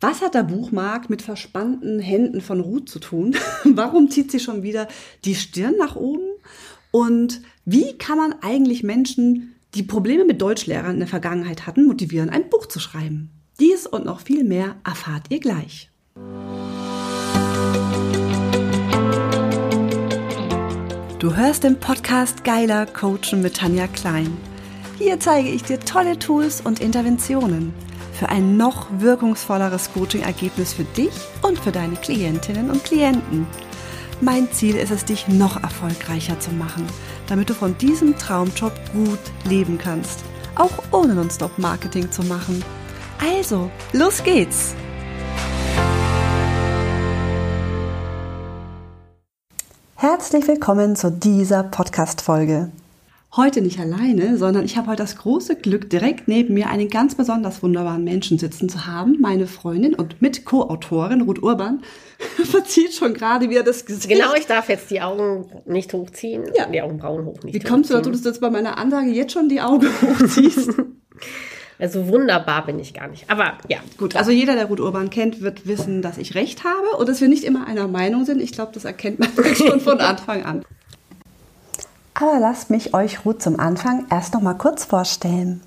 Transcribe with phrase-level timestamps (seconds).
[0.00, 3.34] Was hat der Buchmarkt mit verspannten Händen von Ruth zu tun?
[3.64, 4.86] Warum zieht sie schon wieder
[5.24, 6.28] die Stirn nach oben?
[6.92, 12.30] Und wie kann man eigentlich Menschen, die Probleme mit Deutschlehrern in der Vergangenheit hatten, motivieren,
[12.30, 13.30] ein Buch zu schreiben?
[13.58, 15.90] Dies und noch viel mehr erfahrt ihr gleich.
[21.18, 24.30] Du hörst den Podcast Geiler Coachen mit Tanja Klein.
[24.96, 27.74] Hier zeige ich dir tolle Tools und Interventionen
[28.18, 33.46] für ein noch wirkungsvolleres Coaching-Ergebnis für dich und für deine Klientinnen und Klienten.
[34.20, 36.84] Mein Ziel ist es, dich noch erfolgreicher zu machen,
[37.28, 40.24] damit du von diesem Traumjob gut leben kannst,
[40.56, 42.64] auch ohne Non-Stop-Marketing zu machen.
[43.20, 44.74] Also, los geht's!
[49.94, 52.70] Herzlich willkommen zu dieser Podcast-Folge.
[53.36, 57.14] Heute nicht alleine, sondern ich habe heute das große Glück, direkt neben mir einen ganz
[57.14, 59.18] besonders wunderbaren Menschen sitzen zu haben.
[59.20, 61.82] Meine Freundin und mit Co-Autorin Ruth Urban
[62.18, 64.08] verzieht schon gerade wieder das Gesicht.
[64.08, 66.66] Genau, ich darf jetzt die Augen nicht hochziehen, ja.
[66.66, 69.34] die Augenbrauen hoch nicht Wie kommst du dazu, dass du jetzt bei meiner Ansage jetzt
[69.34, 70.70] schon die Augen hochziehst?
[71.80, 73.30] Also wunderbar bin ich gar nicht.
[73.30, 73.78] Aber ja.
[73.98, 77.20] Gut, also jeder, der Ruth Urban kennt, wird wissen, dass ich recht habe und dass
[77.20, 78.42] wir nicht immer einer Meinung sind.
[78.42, 80.64] Ich glaube, das erkennt man schon von Anfang an.
[82.20, 85.60] Aber lasst mich euch Ruth zum Anfang erst noch mal kurz vorstellen.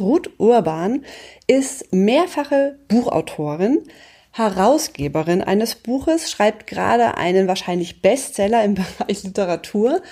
[0.00, 1.04] Ruth Urban
[1.46, 3.82] ist mehrfache Buchautorin,
[4.32, 10.02] Herausgeberin eines Buches, schreibt gerade einen wahrscheinlich Bestseller im Bereich Literatur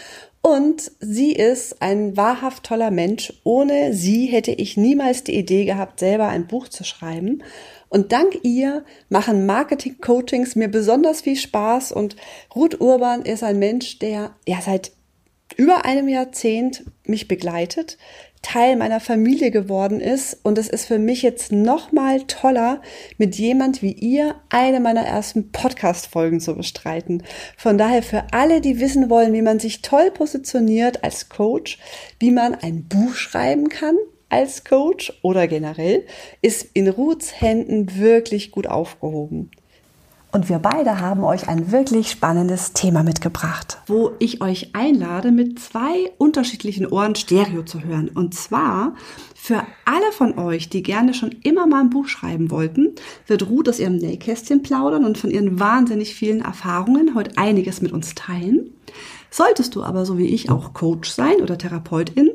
[0.42, 3.32] und sie ist ein wahrhaft toller Mensch.
[3.42, 7.42] Ohne sie hätte ich niemals die Idee gehabt, selber ein Buch zu schreiben.
[7.88, 11.92] Und dank ihr machen Marketing-Coachings mir besonders viel Spaß.
[11.92, 12.14] Und
[12.54, 14.92] Ruth Urban ist ein Mensch, der ja seit
[15.56, 17.98] über einem Jahrzehnt mich begleitet,
[18.44, 22.82] Teil meiner Familie geworden ist und es ist für mich jetzt noch mal toller,
[23.16, 27.22] mit jemand wie ihr eine meiner ersten Podcast-Folgen zu bestreiten.
[27.56, 31.78] Von daher für alle, die wissen wollen, wie man sich toll positioniert als Coach,
[32.18, 33.96] wie man ein Buch schreiben kann
[34.28, 36.04] als Coach oder generell,
[36.42, 39.50] ist in Ruths Händen wirklich gut aufgehoben.
[40.34, 45.60] Und wir beide haben euch ein wirklich spannendes Thema mitgebracht, wo ich euch einlade, mit
[45.60, 48.08] zwei unterschiedlichen Ohren Stereo zu hören.
[48.08, 48.96] Und zwar
[49.36, 52.96] für alle von euch, die gerne schon immer mal ein Buch schreiben wollten,
[53.28, 57.92] wird Ruth aus ihrem Nähkästchen plaudern und von ihren wahnsinnig vielen Erfahrungen heute einiges mit
[57.92, 58.74] uns teilen.
[59.30, 62.30] Solltest du aber so wie ich auch Coach sein oder Therapeutin,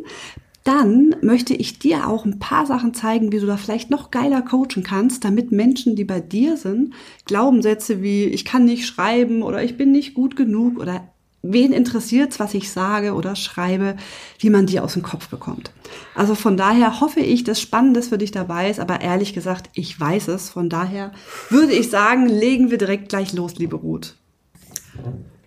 [0.69, 4.43] dann möchte ich dir auch ein paar Sachen zeigen, wie du da vielleicht noch geiler
[4.43, 6.93] coachen kannst, damit Menschen, die bei dir sind,
[7.25, 11.09] Glaubenssätze wie ich kann nicht schreiben oder ich bin nicht gut genug oder
[11.41, 13.95] wen interessiert's, was ich sage oder schreibe,
[14.37, 15.71] wie man die aus dem Kopf bekommt.
[16.13, 19.99] Also von daher hoffe ich, dass Spannendes für dich dabei ist, aber ehrlich gesagt, ich
[19.99, 20.51] weiß es.
[20.51, 21.13] Von daher
[21.49, 24.17] würde ich sagen, legen wir direkt gleich los, liebe Ruth.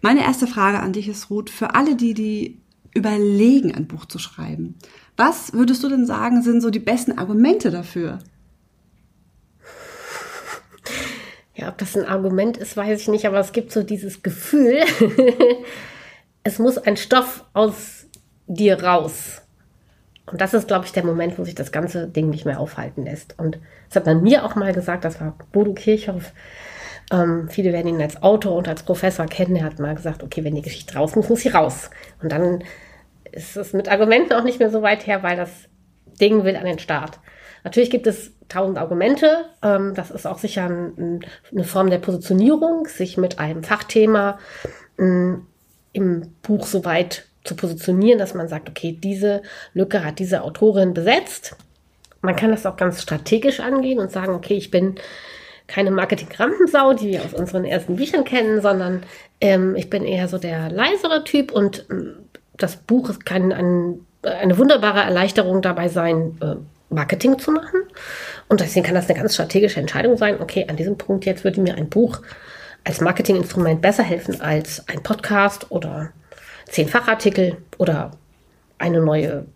[0.00, 2.61] Meine erste Frage an dich ist, Ruth, für alle die, die
[2.94, 4.76] überlegen, ein Buch zu schreiben.
[5.16, 8.18] Was würdest du denn sagen, sind so die besten Argumente dafür?
[11.54, 14.80] Ja, ob das ein Argument ist, weiß ich nicht, aber es gibt so dieses Gefühl,
[16.44, 18.06] es muss ein Stoff aus
[18.46, 19.42] dir raus.
[20.26, 23.04] Und das ist, glaube ich, der Moment, wo sich das ganze Ding nicht mehr aufhalten
[23.04, 23.38] lässt.
[23.38, 23.58] Und
[23.88, 26.32] das hat man mir auch mal gesagt, das war Bodo Kirchhoff.
[27.12, 29.56] Ähm, viele werden ihn als Autor und als Professor kennen.
[29.56, 31.90] Er hat mal gesagt, okay, wenn die Geschichte raus muss, muss sie raus.
[32.22, 32.64] Und dann
[33.30, 35.50] ist es mit Argumenten auch nicht mehr so weit her, weil das
[36.20, 37.20] Ding will an den Start.
[37.64, 39.44] Natürlich gibt es tausend Argumente.
[39.62, 44.38] Ähm, das ist auch sicher ein, eine Form der Positionierung, sich mit einem Fachthema
[44.98, 45.46] ähm,
[45.92, 49.42] im Buch so weit zu positionieren, dass man sagt, okay, diese
[49.74, 51.56] Lücke hat diese Autorin besetzt.
[52.22, 54.94] Man kann das auch ganz strategisch angehen und sagen, okay, ich bin
[55.72, 59.02] keine Marketing-Rampensau, die wir aus unseren ersten Büchern kennen, sondern
[59.40, 62.14] ähm, ich bin eher so der leisere Typ und ähm,
[62.58, 66.56] das Buch kann ein, eine wunderbare Erleichterung dabei sein, äh,
[66.94, 67.80] Marketing zu machen.
[68.50, 70.40] Und deswegen kann das eine ganz strategische Entscheidung sein.
[70.40, 72.20] Okay, an diesem Punkt jetzt würde mir ein Buch
[72.84, 76.10] als Marketinginstrument besser helfen als ein Podcast oder
[76.68, 78.10] zehn Fachartikel oder
[78.78, 79.46] eine neue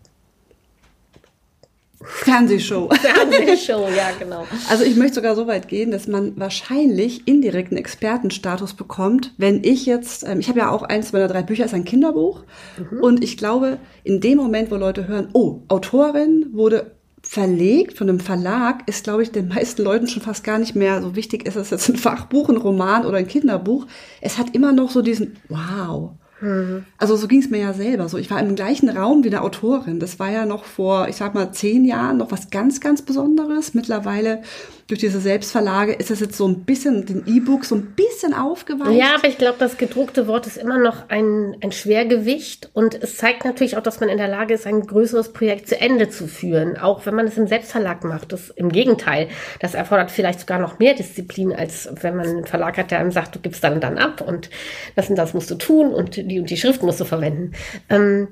[2.01, 2.89] Fernsehshow.
[3.01, 4.45] Fernsehshow, ja, genau.
[4.69, 9.85] Also ich möchte sogar so weit gehen, dass man wahrscheinlich indirekten Expertenstatus bekommt, wenn ich
[9.85, 12.43] jetzt, ähm, ich habe ja auch eins meiner drei Bücher, ist ein Kinderbuch.
[12.77, 12.99] Mhm.
[13.01, 16.91] Und ich glaube, in dem Moment, wo Leute hören, oh, Autorin wurde
[17.23, 21.01] verlegt von einem Verlag, ist, glaube ich, den meisten Leuten schon fast gar nicht mehr
[21.01, 23.85] so wichtig, ist es jetzt ein Fachbuch, ein Roman oder ein Kinderbuch.
[24.21, 26.85] Es hat immer noch so diesen, wow, Mhm.
[26.97, 28.09] Also so ging es mir ja selber.
[28.09, 29.99] So, ich war im gleichen Raum wie eine Autorin.
[29.99, 33.73] Das war ja noch vor, ich sag mal, zehn Jahren noch was ganz, ganz Besonderes.
[33.73, 34.41] Mittlerweile
[34.87, 38.97] durch diese Selbstverlage ist es jetzt so ein bisschen, den E-Book so ein bisschen aufgeweicht.
[38.97, 43.17] Ja, aber ich glaube, das gedruckte Wort ist immer noch ein, ein Schwergewicht und es
[43.17, 46.25] zeigt natürlich auch, dass man in der Lage ist, ein größeres Projekt zu Ende zu
[46.27, 48.31] führen, auch wenn man es im Selbstverlag macht.
[48.31, 49.27] Das, Im Gegenteil,
[49.59, 53.11] das erfordert vielleicht sogar noch mehr Disziplin, als wenn man einen Verlag hat, der einem
[53.11, 54.49] sagt, du gibst dann dann ab und
[54.95, 57.53] das und das musst du tun und die und die Schrift musst du verwenden.
[57.89, 58.27] Ähm,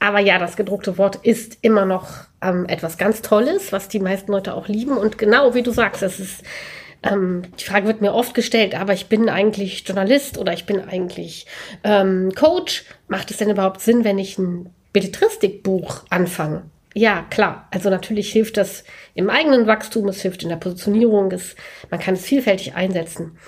[0.00, 4.32] aber ja, das gedruckte Wort ist immer noch ähm, etwas ganz Tolles, was die meisten
[4.32, 4.96] Leute auch lieben.
[4.96, 6.42] Und genau wie du sagst, es ist,
[7.02, 10.80] ähm, die Frage wird mir oft gestellt, aber ich bin eigentlich Journalist oder ich bin
[10.80, 11.46] eigentlich
[11.84, 12.84] ähm, Coach.
[13.08, 16.64] Macht es denn überhaupt Sinn, wenn ich ein Belletristikbuch anfange?
[16.94, 17.66] Ja, klar.
[17.70, 18.84] Also natürlich hilft das
[19.14, 21.56] im eigenen Wachstum, es hilft in der Positionierung, es,
[21.90, 23.38] man kann es vielfältig einsetzen.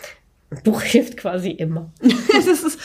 [0.63, 1.91] Buch hilft quasi immer.
[2.03, 2.79] ist,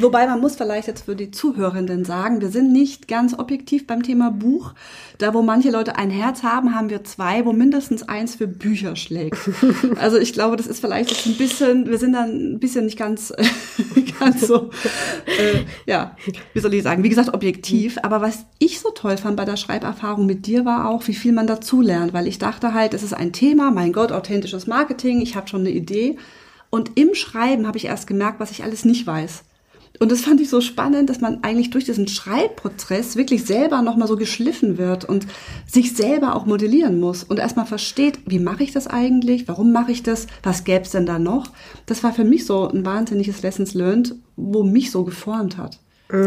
[0.00, 4.02] wobei man muss vielleicht jetzt für die Zuhörenden sagen, wir sind nicht ganz objektiv beim
[4.02, 4.74] Thema Buch.
[5.18, 8.96] Da, wo manche Leute ein Herz haben, haben wir zwei, wo mindestens eins für Bücher
[8.96, 9.38] schlägt.
[9.96, 12.98] Also ich glaube, das ist vielleicht jetzt ein bisschen, wir sind dann ein bisschen nicht
[12.98, 13.32] ganz,
[14.20, 14.70] ganz so,
[15.26, 16.16] äh, ja,
[16.52, 17.98] wie soll ich sagen, wie gesagt, objektiv.
[18.02, 21.32] Aber was ich so toll fand bei der Schreiberfahrung mit dir war auch, wie viel
[21.32, 25.20] man dazu lernt, weil ich dachte halt, es ist ein Thema, mein Gott, authentisches Marketing,
[25.20, 26.16] ich habe schon eine Idee.
[26.70, 29.44] Und im Schreiben habe ich erst gemerkt, was ich alles nicht weiß.
[29.98, 34.08] Und das fand ich so spannend, dass man eigentlich durch diesen Schreibprozess wirklich selber nochmal
[34.08, 35.26] so geschliffen wird und
[35.66, 39.92] sich selber auch modellieren muss und erstmal versteht, wie mache ich das eigentlich, warum mache
[39.92, 41.50] ich das, was gäbe es denn da noch.
[41.86, 45.78] Das war für mich so ein wahnsinniges Lessons Learned, wo mich so geformt hat.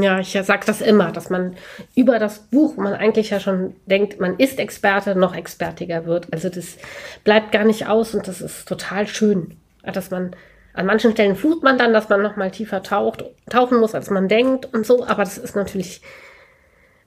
[0.02, 1.56] Ja, ich sage das immer, dass man
[1.96, 6.28] über das Buch, man eigentlich ja schon denkt, man ist Experte, noch expertiger wird.
[6.34, 6.76] Also das
[7.24, 9.56] bleibt gar nicht aus und das ist total schön
[9.92, 10.36] dass man
[10.74, 14.10] an manchen Stellen fühlt man dann, dass man noch mal tiefer taucht, tauchen muss, als
[14.10, 15.06] man denkt und so.
[15.06, 16.02] Aber das ist natürlich,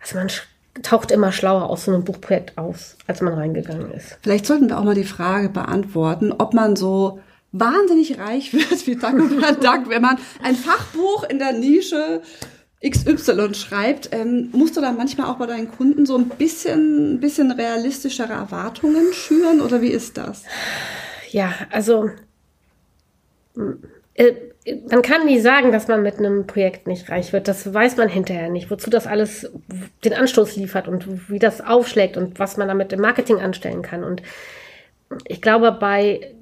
[0.00, 0.29] also man
[0.82, 4.19] taucht immer schlauer aus so einem Buchprojekt aus, als man reingegangen ist.
[4.23, 7.20] Vielleicht sollten wir auch mal die Frage beantworten, ob man so
[7.52, 12.23] wahnsinnig reich wird wie Duck und Duck, wenn man ein Fachbuch in der Nische
[12.85, 17.20] XY schreibt, ähm, musst du dann manchmal auch bei deinen Kunden so ein bisschen, ein
[17.20, 20.43] bisschen realistischere Erwartungen schüren oder wie ist das?
[21.31, 22.11] Ja, also
[24.90, 27.49] man kann nie sagen, dass man mit einem Projekt nicht reich wird.
[27.49, 29.50] Das weiß man hinterher nicht, wozu das alles
[30.04, 34.04] den Anstoß liefert und wie das aufschlägt und was man damit im Marketing anstellen kann.
[34.04, 34.22] Und
[35.26, 36.34] ich glaube, bei,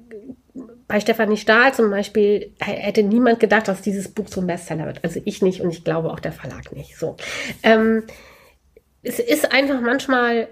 [0.87, 5.03] bei Stefanie Stahl zum Beispiel hätte niemand gedacht, dass dieses Buch zum Bestseller wird.
[5.03, 6.97] Also ich nicht und ich glaube auch der Verlag nicht.
[6.97, 7.17] So.
[7.63, 8.03] Ähm,
[9.01, 10.47] es ist einfach manchmal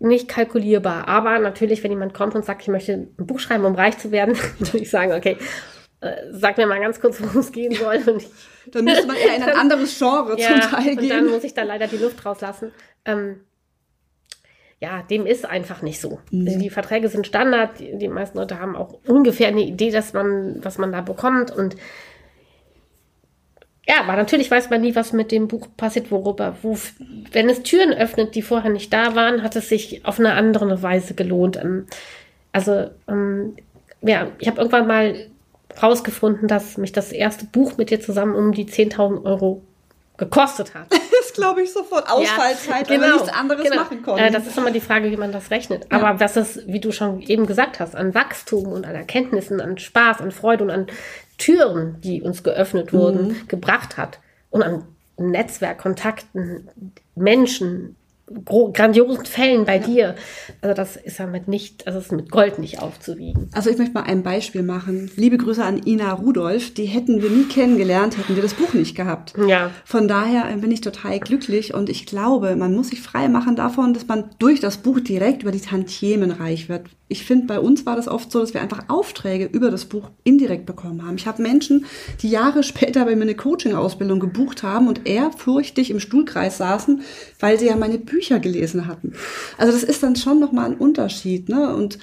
[0.00, 1.08] nicht kalkulierbar.
[1.08, 4.10] Aber natürlich, wenn jemand kommt und sagt, ich möchte ein Buch schreiben, um reich zu
[4.10, 5.44] werden, würde ich sagen, okay, äh,
[6.30, 7.96] sag mir mal ganz kurz, worum es gehen soll.
[8.06, 8.26] Und
[8.74, 11.02] dann müsste man eher in ein anderes Genre ja, zum Teil gehen.
[11.02, 12.72] Und dann muss ich da leider die Luft rauslassen.
[13.04, 13.40] Ähm,
[14.80, 16.20] ja, dem ist einfach nicht so.
[16.30, 16.58] Mhm.
[16.58, 17.78] Die Verträge sind Standard.
[17.78, 21.50] Die, die, meisten Leute haben auch ungefähr eine Idee, dass man, was man da bekommt.
[21.50, 21.76] Und
[23.86, 26.78] ja, aber natürlich weiß man nie, was mit dem Buch passiert, worüber, wo,
[27.32, 30.82] wenn es Türen öffnet, die vorher nicht da waren, hat es sich auf eine andere
[30.82, 31.58] Weise gelohnt.
[31.58, 31.86] Ähm,
[32.52, 33.56] also, ähm,
[34.00, 35.26] ja, ich habe irgendwann mal
[35.82, 39.62] rausgefunden, dass mich das erste Buch mit dir zusammen um die 10.000 Euro
[40.16, 40.86] gekostet hat.
[40.90, 42.08] das glaube ich sofort.
[42.10, 43.82] Ausfallzeit, ja, genau, nichts anderes genau.
[43.82, 44.22] machen konnte.
[44.22, 45.86] Äh, das ist immer die Frage, wie man das rechnet.
[45.90, 45.98] Ja.
[45.98, 49.78] Aber was es, wie du schon eben gesagt hast, an Wachstum und an Erkenntnissen, an
[49.78, 50.86] Spaß, an Freude und an
[51.38, 53.48] Türen, die uns geöffnet wurden, mhm.
[53.48, 54.20] gebracht hat.
[54.50, 54.84] Und an
[55.16, 56.68] Netzwerk, Kontakten,
[57.14, 57.96] Menschen,
[58.72, 59.86] grandiosen Fällen bei ja.
[59.86, 60.14] dir.
[60.60, 63.50] Also das ist damit nicht, also ist mit Gold nicht aufzuwiegen.
[63.52, 65.10] Also ich möchte mal ein Beispiel machen.
[65.16, 66.74] Liebe Grüße an Ina Rudolph.
[66.74, 69.34] Die hätten wir nie kennengelernt, hätten wir das Buch nicht gehabt.
[69.46, 69.70] Ja.
[69.84, 73.56] Von daher äh, bin ich total glücklich und ich glaube, man muss sich frei machen
[73.56, 77.58] davon, dass man durch das Buch direkt über die Tantiemen reich wird ich finde, bei
[77.58, 81.16] uns war das oft so, dass wir einfach Aufträge über das Buch indirekt bekommen haben.
[81.16, 81.84] Ich habe Menschen,
[82.22, 87.02] die Jahre später bei mir eine Coaching-Ausbildung gebucht haben und ehrfürchtig im Stuhlkreis saßen,
[87.40, 89.14] weil sie ja meine Bücher gelesen hatten.
[89.58, 91.48] Also das ist dann schon nochmal ein Unterschied.
[91.48, 91.74] Ne?
[91.74, 91.98] Und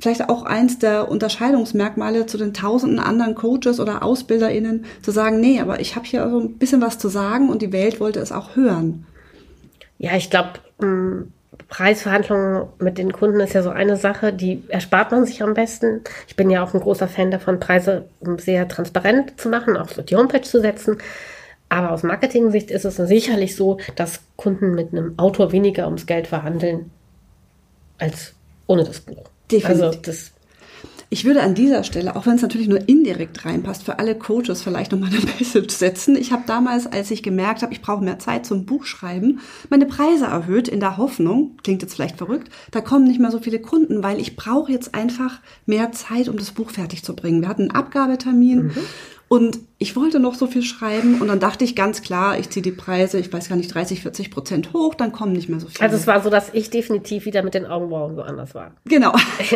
[0.00, 5.60] vielleicht auch eins der Unterscheidungsmerkmale zu den tausenden anderen Coaches oder AusbilderInnen, zu sagen, nee,
[5.60, 8.32] aber ich habe hier so ein bisschen was zu sagen und die Welt wollte es
[8.32, 9.06] auch hören.
[9.98, 11.32] Ja, ich glaube, mm,
[11.68, 16.02] Preisverhandlungen mit den Kunden ist ja so eine Sache, die erspart man sich am besten.
[16.26, 18.06] Ich bin ja auch ein großer Fan davon, Preise
[18.38, 20.98] sehr transparent zu machen, auch so die Homepage zu setzen.
[21.68, 26.26] Aber aus Marketing-Sicht ist es sicherlich so, dass Kunden mit einem Autor weniger ums Geld
[26.26, 26.90] verhandeln
[27.98, 28.34] als
[28.66, 29.24] ohne das Buch.
[29.50, 29.82] Definitiv.
[29.82, 30.32] Also das
[31.10, 34.62] Ich würde an dieser Stelle, auch wenn es natürlich nur indirekt reinpasst, für alle Coaches
[34.62, 36.16] vielleicht nochmal eine Message setzen.
[36.16, 40.26] Ich habe damals, als ich gemerkt habe, ich brauche mehr Zeit zum Buchschreiben, meine Preise
[40.26, 44.02] erhöht in der Hoffnung, klingt jetzt vielleicht verrückt, da kommen nicht mehr so viele Kunden,
[44.02, 47.40] weil ich brauche jetzt einfach mehr Zeit, um das Buch fertig zu bringen.
[47.40, 48.64] Wir hatten einen Abgabetermin.
[48.64, 48.76] Mhm.
[49.28, 52.62] Und ich wollte noch so viel schreiben und dann dachte ich ganz klar, ich ziehe
[52.62, 55.68] die Preise, ich weiß gar nicht, 30, 40 Prozent hoch, dann kommen nicht mehr so
[55.68, 55.82] viele.
[55.82, 58.72] Also es war so, dass ich definitiv wieder mit den Augenbrauen woanders war.
[58.86, 59.14] Genau.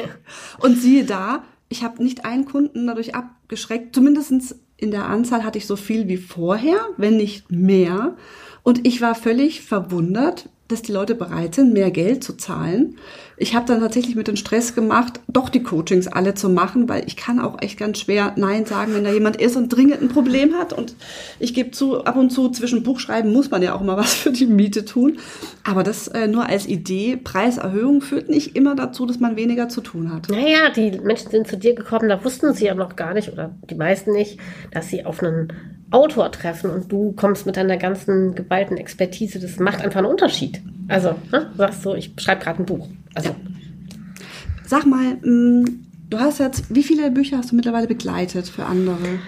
[0.60, 5.58] und siehe da, ich habe nicht einen Kunden dadurch abgeschreckt, zumindest in der Anzahl hatte
[5.58, 8.16] ich so viel wie vorher, wenn nicht mehr.
[8.62, 12.96] Und ich war völlig verwundert, dass die Leute bereit sind, mehr Geld zu zahlen.
[13.36, 17.04] Ich habe dann tatsächlich mit dem Stress gemacht, doch die Coachings alle zu machen, weil
[17.06, 20.08] ich kann auch echt ganz schwer Nein sagen, wenn da jemand ist und dringend ein
[20.08, 20.72] Problem hat.
[20.72, 20.94] Und
[21.38, 24.30] ich gebe zu, ab und zu zwischen Buchschreiben muss man ja auch mal was für
[24.30, 25.18] die Miete tun.
[25.64, 29.80] Aber das äh, nur als Idee, Preiserhöhung führt nicht immer dazu, dass man weniger zu
[29.80, 30.28] tun hat.
[30.28, 33.54] Naja, die Menschen sind zu dir gekommen, da wussten sie ja noch gar nicht, oder
[33.68, 34.38] die meisten nicht,
[34.70, 35.52] dass sie auf einen
[35.92, 40.61] Autor treffen und du kommst mit deiner ganzen geballten Expertise, das macht einfach einen Unterschied.
[40.88, 42.88] Also, ne, sagst du, ich schreibe gerade ein Buch.
[43.14, 43.34] Also.
[44.64, 45.64] Sag mal, mm,
[46.08, 49.18] du hast jetzt, wie viele Bücher hast du mittlerweile begleitet für andere?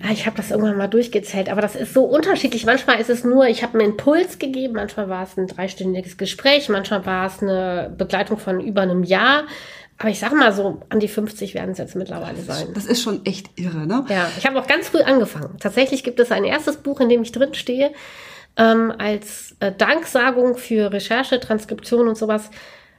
[0.00, 2.64] Ah, ich habe das irgendwann mal durchgezählt, aber das ist so unterschiedlich.
[2.64, 6.68] Manchmal ist es nur, ich habe einen Impuls gegeben, manchmal war es ein dreistündiges Gespräch,
[6.68, 9.44] manchmal war es eine Begleitung von über einem Jahr.
[9.98, 12.68] Aber ich sag mal so, an die 50 werden es jetzt mittlerweile sein.
[12.72, 14.04] Das ist schon echt irre, ne?
[14.08, 15.56] Ja, ich habe auch ganz früh angefangen.
[15.58, 17.90] Tatsächlich gibt es ein erstes Buch, in dem ich drin stehe,
[18.56, 22.50] ähm, als äh, Danksagung für Recherche, Transkription und sowas.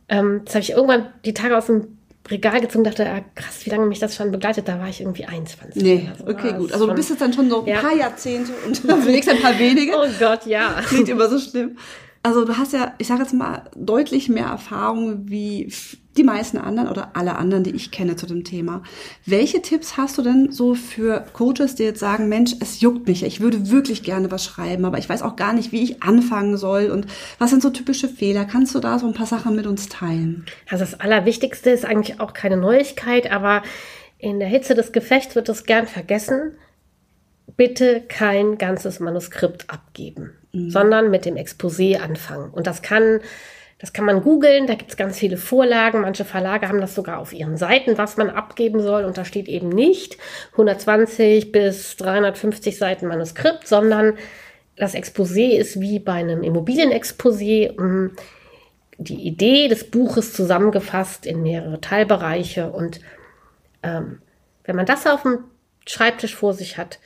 [0.10, 3.66] Ähm, das habe ich irgendwann die Tage aus dem Regal gezogen und dachte, ah, krass,
[3.66, 4.68] wie lange mich das schon begleitet.
[4.68, 5.82] Da war ich irgendwie 21.
[5.82, 6.72] Nee, also, okay, gut.
[6.74, 7.80] Also du bist jetzt dann schon so ein ja.
[7.80, 9.94] paar Jahrzehnte unterwegs, ein paar wenige.
[9.96, 10.82] Oh Gott, ja.
[10.86, 11.78] Klingt immer so schlimm.
[12.22, 15.72] Also du hast ja, ich sage jetzt mal, deutlich mehr Erfahrung wie
[16.18, 18.84] die meisten anderen oder alle anderen, die ich kenne zu dem Thema.
[19.26, 23.24] Welche Tipps hast du denn so für Coaches, die jetzt sagen, Mensch, es juckt mich,
[23.24, 26.58] ich würde wirklich gerne was schreiben, aber ich weiß auch gar nicht, wie ich anfangen
[26.58, 27.08] soll und
[27.38, 28.44] was sind so typische Fehler?
[28.44, 30.46] Kannst du da so ein paar Sachen mit uns teilen?
[30.70, 33.64] Also das Allerwichtigste ist eigentlich auch keine Neuigkeit, aber
[34.18, 36.56] in der Hitze des Gefechts wird es gern vergessen.
[37.56, 40.70] Bitte kein ganzes Manuskript abgeben mhm.
[40.70, 42.50] sondern mit dem Exposé anfangen.
[42.52, 43.22] Und das kann,
[43.80, 46.02] das kann man googeln, da gibt es ganz viele Vorlagen.
[46.02, 49.06] Manche Verlage haben das sogar auf ihren Seiten, was man abgeben soll.
[49.06, 50.18] Und da steht eben nicht
[50.54, 54.18] 120 bis 350 Seiten Manuskript, sondern
[54.76, 58.16] das Exposé ist wie bei einem Immobilienexposé hm,
[58.98, 62.70] die Idee des Buches zusammengefasst in mehrere Teilbereiche.
[62.72, 63.00] Und
[63.82, 64.22] ähm,
[64.66, 65.46] wenn man das auf dem
[65.86, 67.00] Schreibtisch vor sich hat,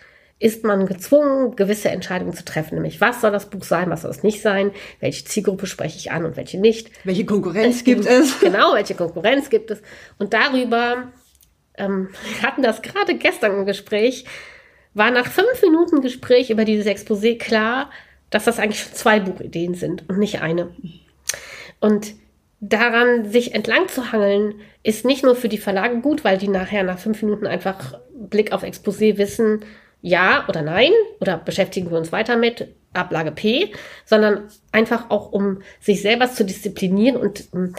[0.44, 4.12] ist man gezwungen, gewisse Entscheidungen zu treffen, nämlich was soll das Buch sein, was soll
[4.12, 6.92] es nicht sein, welche Zielgruppe spreche ich an und welche nicht.
[7.06, 8.42] Welche Konkurrenz es gibt, es?
[8.42, 9.82] Genau, welche Konkurrenz gibt es.
[10.20, 11.14] Und darüber,
[11.78, 14.26] ähm, wir hatten das gerade gestern im Gespräch,
[14.94, 17.90] war nach fünf Minuten Gespräch über dieses Exposé klar,
[18.30, 20.76] dass das eigentlich schon zwei Buchideen sind und nicht eine.
[21.80, 22.16] Und
[22.60, 26.84] daran sich entlang zu hangeln, ist nicht nur für die Verlage gut, weil die nachher
[26.84, 29.64] nach fünf Minuten einfach Blick auf Exposé wissen,
[30.04, 33.72] ja oder nein oder beschäftigen wir uns weiter mit Ablage P,
[34.06, 37.76] sondern einfach auch, um sich selber zu disziplinieren und um, ähm,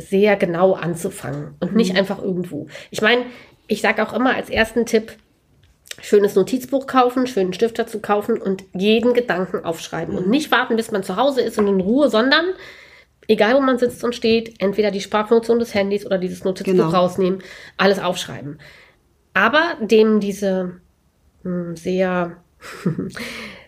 [0.00, 1.98] sehr genau anzufangen und nicht mhm.
[1.98, 2.68] einfach irgendwo.
[2.90, 3.24] Ich meine,
[3.66, 5.12] ich sage auch immer als ersten Tipp,
[6.00, 10.20] schönes Notizbuch kaufen, schönen Stifter zu kaufen und jeden Gedanken aufschreiben mhm.
[10.20, 12.46] und nicht warten, bis man zu Hause ist und in Ruhe, sondern
[13.26, 16.90] egal wo man sitzt und steht, entweder die Sprachfunktion des Handys oder dieses Notizbuch genau.
[16.90, 17.42] rausnehmen,
[17.76, 18.60] alles aufschreiben.
[19.34, 20.80] Aber dem diese
[21.42, 22.36] sehr,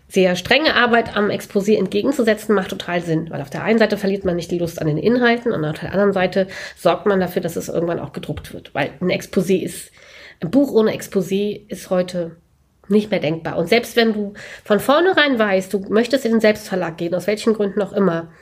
[0.08, 4.24] sehr strenge Arbeit am Exposé entgegenzusetzen, macht total Sinn, weil auf der einen Seite verliert
[4.24, 7.42] man nicht die Lust an den Inhalten und auf der anderen Seite sorgt man dafür,
[7.42, 9.92] dass es irgendwann auch gedruckt wird, weil ein Exposé ist,
[10.42, 12.36] ein Buch ohne Exposé ist heute
[12.88, 13.56] nicht mehr denkbar.
[13.56, 14.34] Und selbst wenn du
[14.64, 18.32] von vornherein weißt, du möchtest in den Selbstverlag gehen, aus welchen Gründen auch immer,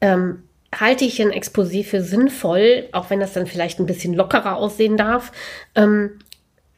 [0.00, 0.42] ähm,
[0.78, 4.96] halte ich ein Exposé für sinnvoll, auch wenn das dann vielleicht ein bisschen lockerer aussehen
[4.96, 5.32] darf,
[5.74, 6.18] ähm,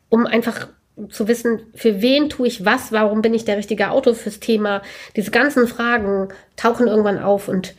[0.09, 0.69] um einfach
[1.11, 4.83] zu wissen, für wen tue ich was, warum bin ich der richtige Autor fürs Thema.
[5.15, 7.75] Diese ganzen Fragen tauchen irgendwann auf und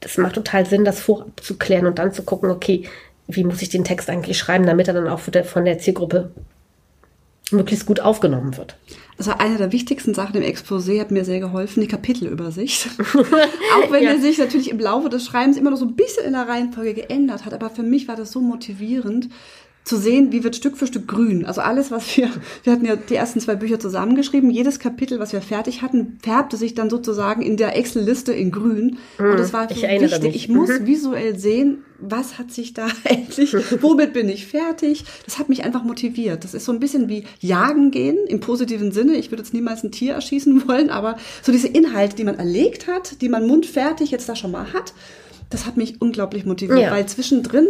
[0.00, 2.88] das macht total Sinn, das vorab zu klären und dann zu gucken, okay,
[3.28, 6.32] wie muss ich den Text eigentlich schreiben, damit er dann auch von der Zielgruppe
[7.52, 8.76] möglichst gut aufgenommen wird.
[9.18, 12.88] Also eine der wichtigsten Sachen im Exposé hat mir sehr geholfen, die Kapitelübersicht.
[13.12, 14.12] Auch wenn ja.
[14.12, 16.94] er sich natürlich im Laufe des Schreibens immer noch so ein bisschen in der Reihenfolge
[16.94, 19.28] geändert hat, aber für mich war das so motivierend,
[19.90, 21.44] zu sehen, wie wird Stück für Stück grün.
[21.44, 22.30] Also alles, was wir,
[22.62, 26.56] wir hatten ja die ersten zwei Bücher zusammengeschrieben, jedes Kapitel, was wir fertig hatten, färbte
[26.56, 28.98] sich dann sozusagen in der Excel-Liste in grün.
[29.18, 30.22] Mhm, und das war ich wichtig.
[30.22, 30.36] Mich.
[30.36, 30.86] Ich muss mhm.
[30.86, 35.04] visuell sehen, was hat sich da endlich, womit bin ich fertig?
[35.24, 36.44] Das hat mich einfach motiviert.
[36.44, 39.16] Das ist so ein bisschen wie Jagen gehen im positiven Sinne.
[39.16, 42.86] Ich würde jetzt niemals ein Tier erschießen wollen, aber so diese Inhalte, die man erlegt
[42.86, 44.94] hat, die man mundfertig jetzt da schon mal hat,
[45.50, 46.92] das hat mich unglaublich motiviert, ja.
[46.92, 47.66] weil zwischendrin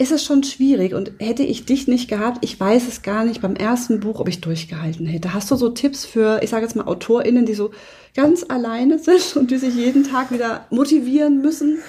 [0.00, 3.42] ist es schon schwierig und hätte ich dich nicht gehabt, ich weiß es gar nicht
[3.42, 5.34] beim ersten Buch, ob ich durchgehalten hätte.
[5.34, 7.70] Hast du so Tipps für, ich sage jetzt mal AutorInnen, die so
[8.16, 11.80] ganz alleine sind und die sich jeden Tag wieder motivieren müssen?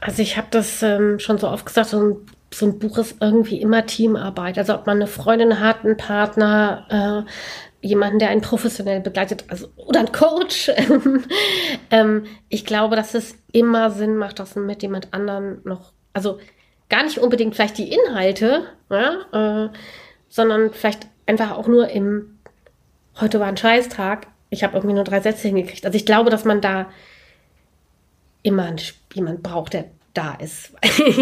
[0.00, 2.16] Also ich habe das ähm, schon so oft gesagt, so ein,
[2.54, 4.56] so ein, Buch ist irgendwie immer Teamarbeit.
[4.56, 9.68] Also ob man eine Freundin hat, einen Partner, äh, jemanden, der einen professionell begleitet, also
[9.76, 10.70] oder ein Coach.
[11.90, 16.38] ähm, ich glaube, dass es immer Sinn macht, dass man mit jemand anderen noch, also
[16.88, 19.70] gar nicht unbedingt vielleicht die Inhalte, ja, äh,
[20.28, 22.38] sondern vielleicht einfach auch nur im,
[23.20, 25.84] heute war ein Scheißtag, ich habe irgendwie nur drei Sätze hingekriegt.
[25.84, 26.86] Also ich glaube, dass man da
[28.42, 28.74] immer
[29.12, 30.72] jemand braucht, der da ist.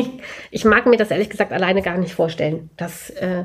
[0.50, 2.70] ich mag mir das ehrlich gesagt alleine gar nicht vorstellen.
[2.76, 3.44] Das äh,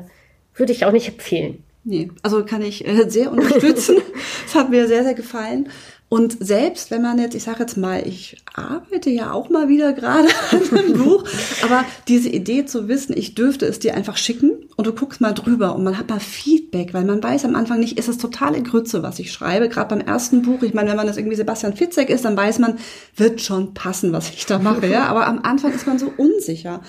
[0.54, 1.64] würde ich auch nicht empfehlen.
[1.82, 3.96] Nee, also kann ich äh, sehr unterstützen.
[4.44, 5.70] das hat mir sehr, sehr gefallen.
[6.12, 9.92] Und selbst wenn man jetzt, ich sage jetzt mal, ich arbeite ja auch mal wieder
[9.92, 11.22] gerade an einem Buch,
[11.62, 15.32] aber diese Idee zu wissen, ich dürfte es dir einfach schicken und du guckst mal
[15.32, 18.60] drüber und man hat mal Feedback, weil man weiß am Anfang nicht, ist es totale
[18.60, 20.64] Grütze, was ich schreibe, gerade beim ersten Buch.
[20.64, 22.78] Ich meine, wenn man das irgendwie Sebastian Fitzek ist, dann weiß man,
[23.14, 25.04] wird schon passen, was ich da mache, ja.
[25.04, 26.80] Aber am Anfang ist man so unsicher.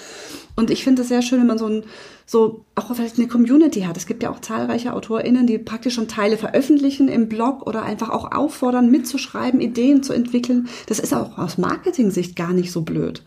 [0.56, 1.84] Und ich finde es sehr schön, wenn man so ein,
[2.26, 3.98] so auch vielleicht eine Community hat.
[3.98, 8.10] Es gibt ja auch zahlreiche AutorInnen, die praktisch schon Teile veröffentlichen im Blog oder einfach
[8.10, 10.68] auch auffordern, mitzuschreiben, Ideen zu entwickeln.
[10.88, 13.24] Das ist auch aus Marketing-Sicht gar nicht so blöd.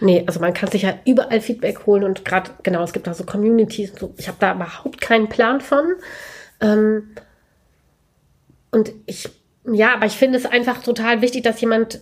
[0.00, 3.14] Nee, also man kann sich ja überall Feedback holen und gerade, genau, es gibt da
[3.14, 4.12] so Communities so.
[4.16, 5.84] Ich habe da überhaupt keinen Plan von.
[6.60, 7.10] Ähm,
[8.72, 9.28] und ich,
[9.70, 12.00] ja, aber ich finde es einfach total wichtig, dass jemand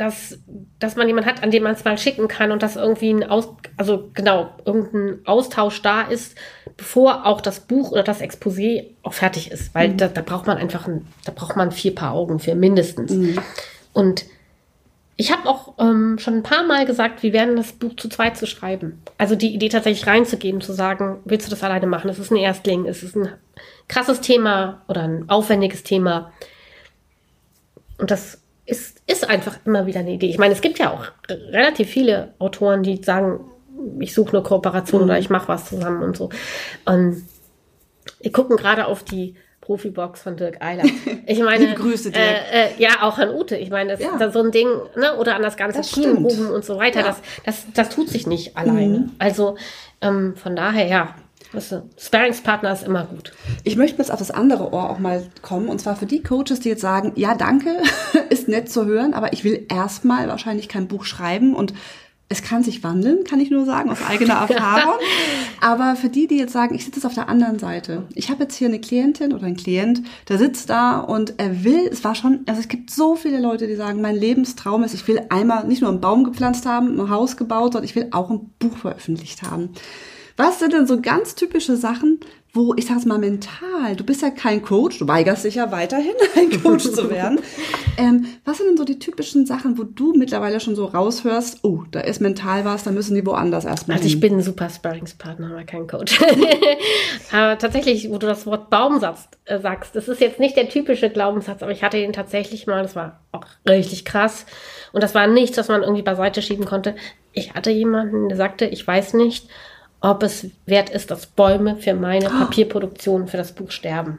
[0.00, 0.38] dass,
[0.78, 3.28] dass man jemanden hat, an dem man es mal schicken kann und dass irgendwie ein
[3.28, 6.36] Aus, also genau, irgendein Austausch da ist,
[6.76, 9.74] bevor auch das Buch oder das Exposé auch fertig ist.
[9.74, 9.96] Weil mhm.
[9.98, 13.12] da, da, braucht man einfach ein, da braucht man vier Paar Augen für mindestens.
[13.12, 13.38] Mhm.
[13.92, 14.24] Und
[15.16, 18.38] ich habe auch ähm, schon ein paar Mal gesagt, wir werden das Buch zu zweit
[18.38, 19.02] zu schreiben.
[19.18, 22.08] Also die Idee tatsächlich reinzugehen, zu sagen, willst du das alleine machen?
[22.08, 23.28] Es ist ein Erstling, es ist ein
[23.86, 26.32] krasses Thema oder ein aufwendiges Thema.
[27.98, 28.39] Und das
[28.70, 30.28] ist, ist einfach immer wieder eine Idee.
[30.28, 33.40] Ich meine, es gibt ja auch relativ viele Autoren, die sagen,
[33.98, 35.04] ich suche eine Kooperation mhm.
[35.08, 36.30] oder ich mache was zusammen und so.
[36.84, 37.24] Und
[38.20, 40.84] wir gucken gerade auf die Profibox von Dirk Eiler.
[41.26, 42.24] Ich meine, Liebe Grüße, Dirk.
[42.24, 43.56] Äh, äh, ja, auch an Ute.
[43.56, 44.16] Ich meine, das ja.
[44.16, 45.16] ist so ein Ding, ne?
[45.16, 47.00] oder an das ganze das Team oben und so weiter.
[47.00, 47.06] Ja.
[47.06, 48.98] Das, das, das tut sich nicht alleine.
[48.98, 49.10] Mhm.
[49.18, 49.56] Also
[50.00, 51.14] ähm, von daher, ja,
[51.98, 53.32] Sparringspartner ist immer gut.
[53.64, 55.68] Ich möchte jetzt auf das andere Ohr auch mal kommen.
[55.68, 57.82] Und zwar für die Coaches, die jetzt sagen, ja, danke,
[58.30, 61.74] ist nett zu hören, aber ich will erstmal wahrscheinlich kein Buch schreiben und
[62.32, 64.94] es kann sich wandeln, kann ich nur sagen, aus eigener Erfahrung.
[65.60, 68.04] Aber für die, die jetzt sagen, ich sitze jetzt auf der anderen Seite.
[68.14, 71.88] Ich habe jetzt hier eine Klientin oder einen Klient, der sitzt da und er will,
[71.90, 75.08] es war schon, also es gibt so viele Leute, die sagen, mein Lebenstraum ist, ich
[75.08, 78.30] will einmal nicht nur einen Baum gepflanzt haben, ein Haus gebaut, sondern ich will auch
[78.30, 79.70] ein Buch veröffentlicht haben.
[80.40, 82.18] Was sind denn so ganz typische Sachen,
[82.54, 86.14] wo, ich sag's mal mental, du bist ja kein Coach, du weigerst dich ja weiterhin,
[86.34, 87.40] ein Coach zu werden.
[87.98, 91.82] Ähm, was sind denn so die typischen Sachen, wo du mittlerweile schon so raushörst, oh,
[91.90, 94.20] da ist mental was, da müssen die woanders erstmal Also ich hin.
[94.20, 96.18] bin ein super Sparringspartner, aber kein Coach.
[97.32, 101.10] aber tatsächlich, wo du das Wort Baumsatz äh, sagst, das ist jetzt nicht der typische
[101.10, 104.46] Glaubenssatz, aber ich hatte ihn tatsächlich mal, das war auch richtig krass.
[104.94, 106.94] Und das war nichts, was man irgendwie beiseite schieben konnte.
[107.34, 109.50] Ich hatte jemanden, der sagte, ich weiß nicht,
[110.00, 112.30] ob es wert ist, dass Bäume für meine oh.
[112.30, 114.18] Papierproduktion für das Buch sterben.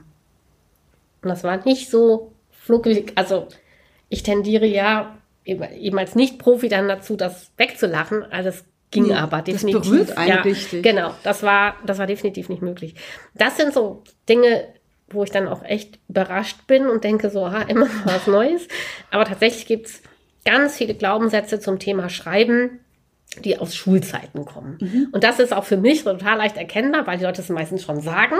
[1.22, 3.13] Und das war nicht so flugig.
[3.15, 3.48] Also
[4.10, 8.24] ich tendiere ja eben als Nicht-Profi dann dazu, das wegzulachen.
[8.32, 9.82] Also es ging ja, aber definitiv.
[9.82, 10.84] Das berührt einen ja, richtig.
[10.84, 12.96] Genau, das war, das war definitiv nicht möglich.
[13.34, 14.67] Das sind so Dinge,
[15.10, 18.67] wo ich dann auch echt überrascht bin und denke so, ha, immer was Neues.
[19.10, 20.04] Aber tatsächlich gibt es
[20.46, 22.81] ganz viele Glaubenssätze zum Thema Schreiben,
[23.39, 24.78] die aus Schulzeiten kommen.
[24.82, 25.08] Mhm.
[25.12, 28.02] Und das ist auch für mich total leicht erkennbar, weil die Leute es meistens schon
[28.02, 28.36] sagen.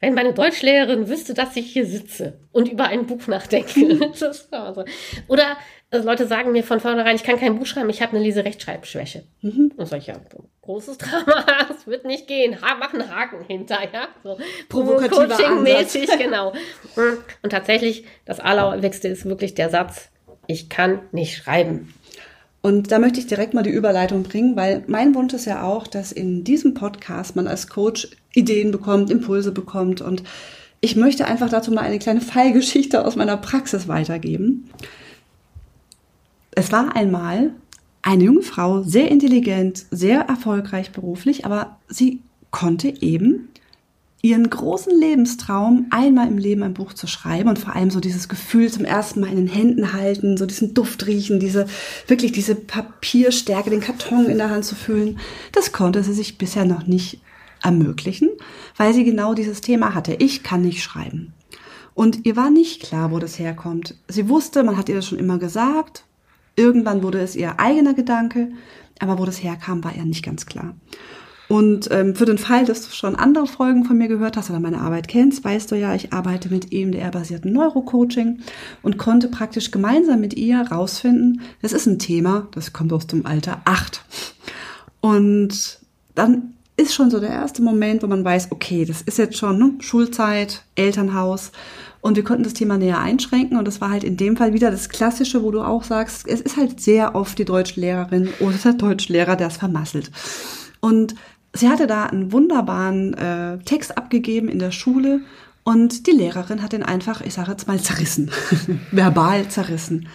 [0.00, 4.10] Wenn meine Deutschlehrerin wüsste, dass ich hier sitze und über ein Buch nachdenke.
[4.50, 4.84] Also.
[5.26, 5.56] Oder
[5.90, 9.24] also Leute sagen mir von vornherein, ich kann kein Buch schreiben, ich habe eine Leserechtschreibschwäche.
[9.40, 9.72] Mhm.
[9.76, 10.16] Und sag ich, ja,
[10.62, 12.60] großes Drama, das wird nicht gehen.
[12.60, 14.08] Ha, mach einen Haken hinter, ja.
[14.22, 16.52] So Coaching-mäßig, genau.
[17.42, 20.10] Und tatsächlich, das Allerwichtigste ist wirklich der Satz,
[20.46, 21.94] ich kann nicht schreiben.
[22.60, 25.86] Und da möchte ich direkt mal die Überleitung bringen, weil mein Wunsch ist ja auch,
[25.86, 30.00] dass in diesem Podcast man als Coach Ideen bekommt, Impulse bekommt.
[30.00, 30.22] Und
[30.80, 34.68] ich möchte einfach dazu mal eine kleine Fallgeschichte aus meiner Praxis weitergeben.
[36.50, 37.52] Es war einmal
[38.02, 43.48] eine junge Frau, sehr intelligent, sehr erfolgreich beruflich, aber sie konnte eben
[44.20, 48.28] ihren großen Lebenstraum, einmal im Leben ein Buch zu schreiben und vor allem so dieses
[48.28, 51.66] Gefühl zum ersten Mal in den Händen halten, so diesen Duft riechen, diese,
[52.08, 55.18] wirklich diese Papierstärke, den Karton in der Hand zu fühlen,
[55.52, 57.20] das konnte sie sich bisher noch nicht
[57.62, 58.30] ermöglichen,
[58.76, 60.14] weil sie genau dieses Thema hatte.
[60.14, 61.34] Ich kann nicht schreiben.
[61.94, 63.96] Und ihr war nicht klar, wo das herkommt.
[64.06, 66.04] Sie wusste, man hat ihr das schon immer gesagt.
[66.54, 68.50] Irgendwann wurde es ihr eigener Gedanke,
[69.00, 70.74] aber wo das herkam, war ihr nicht ganz klar.
[71.48, 74.60] Und ähm, für den Fall, dass du schon andere Folgen von mir gehört hast oder
[74.60, 78.40] meine Arbeit kennst, weißt du ja, ich arbeite mit EMDR-basierten Neurocoaching
[78.82, 83.24] und konnte praktisch gemeinsam mit ihr rausfinden, das ist ein Thema, das kommt aus dem
[83.24, 84.04] Alter 8.
[85.00, 85.78] Und
[86.14, 89.58] dann ist schon so der erste Moment, wo man weiß, okay, das ist jetzt schon
[89.58, 91.50] ne, Schulzeit, Elternhaus.
[92.00, 93.58] Und wir konnten das Thema näher einschränken.
[93.58, 96.40] Und das war halt in dem Fall wieder das Klassische, wo du auch sagst, es
[96.40, 100.12] ist halt sehr oft die Deutschlehrerin oder der Deutschlehrer, der es vermasselt.
[100.80, 101.16] Und
[101.58, 105.20] sie hatte da einen wunderbaren äh, Text abgegeben in der Schule
[105.64, 108.30] und die Lehrerin hat ihn einfach, ich sage jetzt mal, zerrissen,
[108.90, 110.08] verbal zerrissen.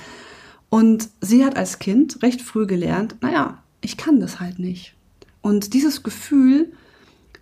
[0.70, 4.96] Und sie hat als Kind recht früh gelernt, naja, ich kann das halt nicht.
[5.42, 6.72] Und dieses Gefühl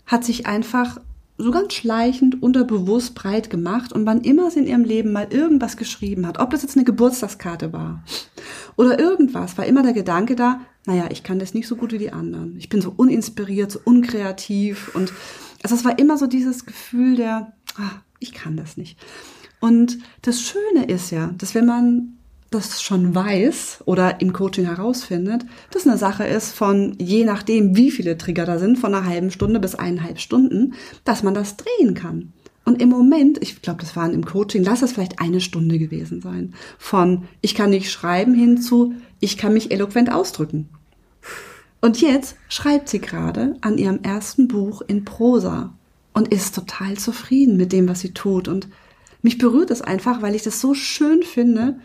[0.06, 1.00] hat sich einfach
[1.38, 5.78] so ganz schleichend unterbewusst breit gemacht und wann immer sie in ihrem Leben mal irgendwas
[5.78, 8.04] geschrieben hat, ob das jetzt eine Geburtstagskarte war
[8.76, 11.98] oder irgendwas, war immer der Gedanke da, naja, ich kann das nicht so gut wie
[11.98, 12.58] die anderen.
[12.58, 15.14] Ich bin so uninspiriert, so unkreativ und
[15.64, 18.98] also es war immer so dieses Gefühl der, ah, ich kann das nicht.
[19.60, 22.18] Und das Schöne ist ja, dass wenn man
[22.50, 27.92] das schon weiß oder im Coaching herausfindet, das eine Sache ist von, je nachdem, wie
[27.92, 30.74] viele Trigger da sind, von einer halben Stunde bis eineinhalb Stunden,
[31.06, 32.34] dass man das drehen kann.
[32.64, 36.22] Und im Moment, ich glaube, das waren im Coaching, lass es vielleicht eine Stunde gewesen
[36.22, 40.70] sein, von ich kann nicht schreiben hin zu ich kann mich eloquent ausdrücken.
[41.80, 45.74] Und jetzt schreibt sie gerade an ihrem ersten Buch in Prosa
[46.14, 48.48] und ist total zufrieden mit dem, was sie tut.
[48.48, 48.68] Und
[49.22, 51.80] mich berührt es einfach, weil ich das so schön finde,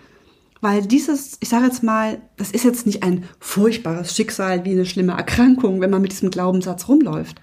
[0.60, 4.86] weil dieses, ich sage jetzt mal, das ist jetzt nicht ein furchtbares Schicksal wie eine
[4.86, 7.40] schlimme Erkrankung, wenn man mit diesem Glaubenssatz rumläuft.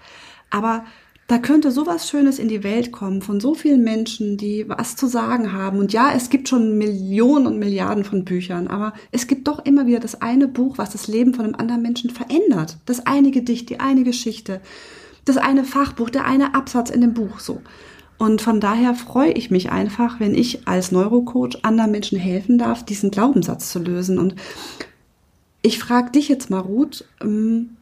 [0.50, 0.84] Aber
[1.26, 5.06] da könnte sowas Schönes in die Welt kommen von so vielen Menschen, die was zu
[5.06, 5.78] sagen haben.
[5.78, 9.86] Und ja, es gibt schon Millionen und Milliarden von Büchern, aber es gibt doch immer
[9.86, 12.76] wieder das eine Buch, was das Leben von einem anderen Menschen verändert.
[12.84, 14.60] Das eine Gedicht, die eine Geschichte,
[15.24, 17.62] das eine Fachbuch, der eine Absatz in dem Buch so.
[18.18, 22.84] Und von daher freue ich mich einfach, wenn ich als Neurocoach anderen Menschen helfen darf,
[22.84, 24.18] diesen Glaubenssatz zu lösen.
[24.18, 24.34] Und
[25.62, 27.76] ich frage dich jetzt mal, Ruth, ähm,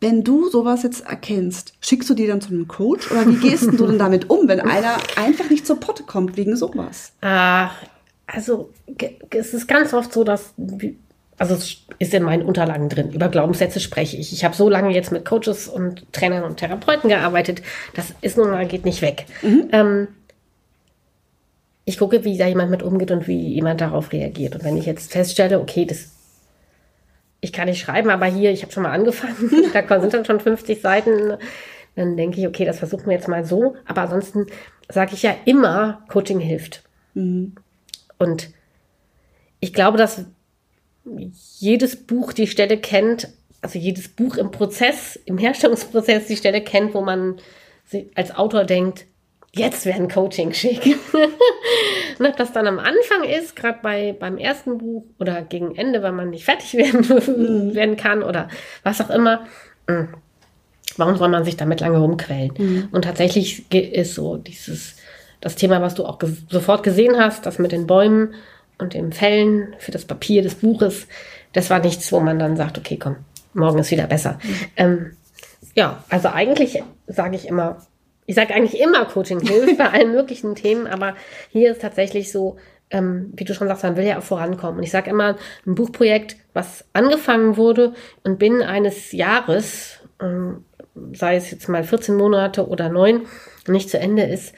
[0.00, 3.66] wenn du sowas jetzt erkennst, schickst du die dann zu einem Coach oder wie gehst
[3.66, 7.12] du denn damit um, wenn einer einfach nicht zur Potte kommt wegen sowas?
[7.20, 7.66] Äh,
[8.26, 8.70] also
[9.30, 10.54] es ist ganz oft so, dass
[11.38, 13.12] also es ist in meinen Unterlagen drin.
[13.12, 14.32] Über Glaubenssätze spreche ich.
[14.32, 17.62] Ich habe so lange jetzt mit Coaches und Trainern und Therapeuten gearbeitet.
[17.94, 19.26] Das ist nun mal, geht nicht weg.
[19.42, 19.68] Mhm.
[19.72, 20.08] Ähm,
[21.84, 24.56] ich gucke, wie da jemand mit umgeht und wie jemand darauf reagiert.
[24.56, 26.10] Und wenn ich jetzt feststelle, okay, das,
[27.40, 30.40] ich kann nicht schreiben, aber hier, ich habe schon mal angefangen, da sind dann schon
[30.40, 31.36] 50 Seiten,
[31.94, 33.76] dann denke ich, okay, das versuchen wir jetzt mal so.
[33.84, 34.46] Aber ansonsten
[34.88, 36.82] sage ich ja immer, Coaching hilft.
[37.14, 37.54] Mhm.
[38.18, 38.50] Und
[39.60, 40.24] ich glaube, dass
[41.58, 43.28] jedes Buch die Stelle kennt,
[43.60, 47.36] also jedes Buch im Prozess, im Herstellungsprozess die Stelle kennt, wo man
[48.14, 49.06] als Autor denkt,
[49.58, 50.84] jetzt wäre ein Coaching schick.
[52.18, 56.02] Und ob das dann am Anfang ist, gerade bei, beim ersten Buch oder gegen Ende,
[56.02, 58.48] weil man nicht fertig werden, werden kann oder
[58.82, 59.46] was auch immer,
[59.86, 60.08] hm,
[60.96, 62.52] warum soll man sich damit lange rumquälen?
[62.56, 62.88] Mhm.
[62.92, 64.96] Und tatsächlich ist so dieses,
[65.40, 68.34] das Thema, was du auch ge sofort gesehen hast, das mit den Bäumen,
[68.78, 71.06] und den Fällen für das Papier des Buches,
[71.52, 73.16] das war nichts, wo man dann sagt, okay, komm,
[73.52, 74.38] morgen ist wieder besser.
[74.42, 74.54] Mhm.
[74.76, 75.16] Ähm,
[75.74, 77.84] ja, also eigentlich sage ich immer,
[78.28, 81.16] ich sage eigentlich immer Coaching hilft bei allen möglichen Themen, aber
[81.48, 82.58] hier ist tatsächlich so,
[82.90, 84.76] ähm, wie du schon sagst, man will ja vorankommen.
[84.76, 85.36] Und ich sage immer,
[85.66, 90.66] ein Buchprojekt, was angefangen wurde und binnen eines Jahres, ähm,
[91.14, 93.22] sei es jetzt mal 14 Monate oder neun,
[93.66, 94.54] nicht zu Ende ist,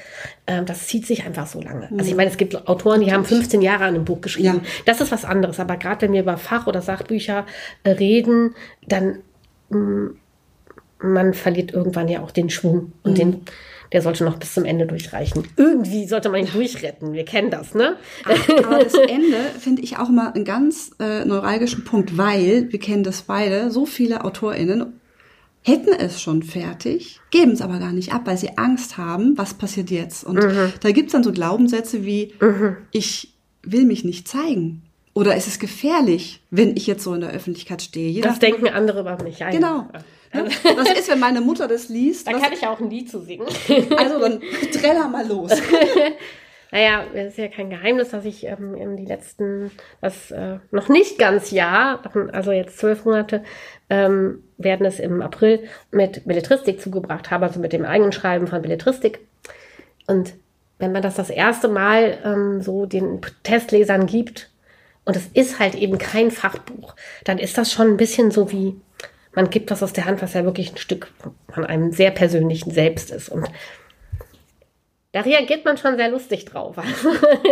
[0.47, 1.89] äh, das zieht sich einfach so lange.
[1.93, 2.17] Also ich mhm.
[2.17, 4.63] meine, es gibt Autoren, die haben 15 Jahre an einem Buch geschrieben.
[4.65, 4.71] Ja.
[4.87, 5.61] Das ist was anderes.
[5.61, 7.47] Aber gerade wenn wir über Fach- oder Sachbücher
[7.85, 9.21] äh, reden, dann
[9.69, 10.20] mh, mm,
[11.03, 13.17] man verliert irgendwann ja auch den Schwung und mhm.
[13.17, 13.41] den
[13.93, 15.47] der sollte noch bis zum Ende durchreichen.
[15.57, 17.13] Irgendwie sollte man ihn durchretten.
[17.13, 17.97] Wir kennen das, ne?
[18.65, 23.03] Aber das Ende finde ich auch mal einen ganz äh, neuralgischen Punkt, weil wir kennen
[23.03, 23.71] das beide.
[23.71, 25.01] So viele AutorInnen
[25.63, 29.55] hätten es schon fertig, geben es aber gar nicht ab, weil sie Angst haben, was
[29.55, 30.25] passiert jetzt.
[30.25, 30.73] Und mhm.
[30.81, 32.77] da gibt's dann so Glaubenssätze wie, mhm.
[32.93, 34.83] ich will mich nicht zeigen.
[35.13, 38.11] Oder ist es gefährlich, wenn ich jetzt so in der Öffentlichkeit stehe?
[38.11, 39.43] Jeder das denken andere über mich.
[39.45, 39.53] Ein.
[39.53, 39.89] Genau.
[40.33, 42.29] Was ist, wenn meine Mutter das liest?
[42.29, 43.47] Da kann ich auch ein Lied zu singen.
[43.97, 44.41] Also dann
[44.73, 45.51] treller mal los.
[46.73, 50.89] Naja, es ist ja kein Geheimnis, dass ich ähm, in die letzten, das äh, noch
[50.89, 52.01] nicht ganz Jahr,
[52.33, 53.43] also jetzt zwölf Monate,
[53.89, 58.63] ähm, werden es im April mit Belletristik zugebracht habe, also mit dem eigenen Schreiben von
[58.63, 59.19] Belletristik.
[60.07, 60.35] Und
[60.79, 64.50] wenn man das das erste Mal ähm, so den Testlesern gibt,
[65.05, 68.77] und es ist halt eben kein Fachbuch, dann ist das schon ein bisschen so wie,
[69.35, 71.09] man gibt was aus der Hand, was ja wirklich ein Stück
[71.49, 73.29] von einem sehr persönlichen Selbst ist.
[73.29, 73.49] Und
[75.13, 76.77] da reagiert man schon sehr lustig drauf.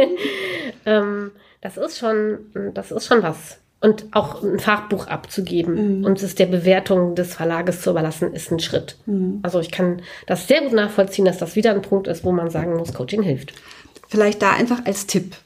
[0.87, 3.58] ähm, das ist schon, das ist schon was.
[3.80, 6.04] Und auch ein Fachbuch abzugeben mhm.
[6.04, 8.96] und es der Bewertung des Verlages zu überlassen, ist ein Schritt.
[9.06, 9.38] Mhm.
[9.42, 12.50] Also ich kann das sehr gut nachvollziehen, dass das wieder ein Punkt ist, wo man
[12.50, 13.52] sagen muss, Coaching hilft.
[14.08, 15.37] Vielleicht da einfach als Tipp.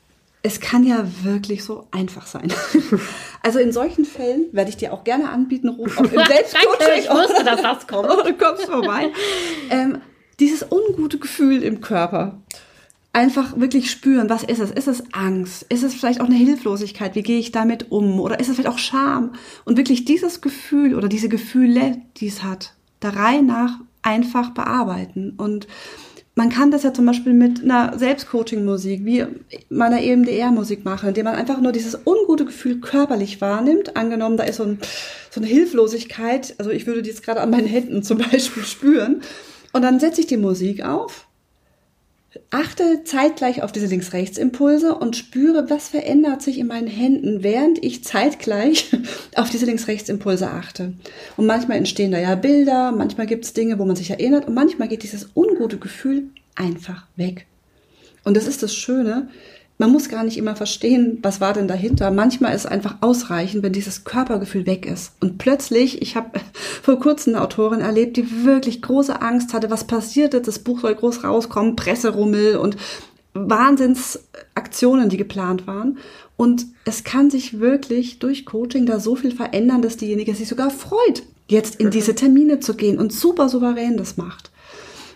[0.42, 2.52] Es kann ja wirklich so einfach sein.
[3.44, 7.00] Also in solchen Fällen werde ich dir auch gerne anbieten, ruf auch im Selbstcoaching.
[7.00, 8.08] ich wusste, dass das kommt.
[8.08, 9.10] du kommst vorbei.
[9.68, 9.98] Ähm,
[10.38, 12.40] dieses ungute Gefühl im Körper.
[13.12, 14.70] Einfach wirklich spüren, was ist es?
[14.70, 15.66] Ist es Angst?
[15.70, 17.16] Ist es vielleicht auch eine Hilflosigkeit?
[17.16, 18.20] Wie gehe ich damit um?
[18.20, 19.32] Oder ist es vielleicht auch Scham?
[19.64, 25.34] Und wirklich dieses Gefühl oder diese Gefühle, die es hat, der Reihe nach einfach bearbeiten.
[25.36, 25.66] Und
[26.34, 29.26] man kann das ja zum Beispiel mit einer Selbstcoaching-Musik, wie
[29.68, 33.96] meiner EMDR-Musik machen, indem man einfach nur dieses ungute Gefühl körperlich wahrnimmt.
[33.96, 34.78] Angenommen, da ist so, ein,
[35.30, 39.20] so eine Hilflosigkeit, also ich würde die jetzt gerade an meinen Händen zum Beispiel spüren.
[39.74, 41.26] Und dann setze ich die Musik auf,
[42.50, 48.04] achte zeitgleich auf diese Links-Rechts-Impulse und spüre, was verändert sich in meinen Händen, während ich
[48.04, 48.90] zeitgleich
[49.36, 50.94] auf diese Links-Rechts-Impulse achte.
[51.36, 54.54] Und manchmal entstehen da ja Bilder, manchmal gibt es Dinge, wo man sich erinnert und
[54.54, 57.46] manchmal geht dieses ungute Gefühl einfach weg.
[58.24, 59.28] Und das ist das Schöne,
[59.78, 62.10] man muss gar nicht immer verstehen, was war denn dahinter.
[62.10, 65.12] Manchmal ist es einfach ausreichend, wenn dieses Körpergefühl weg ist.
[65.20, 66.38] Und plötzlich, ich habe
[66.82, 70.46] vor kurzem eine Autorin erlebt, die wirklich große Angst hatte, was passiert ist.
[70.46, 72.76] Das Buch soll groß rauskommen, Presserummel und
[73.34, 75.98] Wahnsinnsaktionen, die geplant waren.
[76.36, 80.70] Und es kann sich wirklich durch Coaching da so viel verändern, dass diejenige sich sogar
[80.70, 84.50] freut, jetzt in diese Termine zu gehen und super souverän das macht.